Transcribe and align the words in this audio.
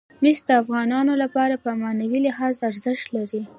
مس 0.23 0.37
د 0.47 0.49
افغانانو 0.61 1.13
لپاره 1.23 1.55
په 1.63 1.69
معنوي 1.81 2.19
لحاظ 2.27 2.55
ارزښت 2.69 3.07
لري. 3.17 3.41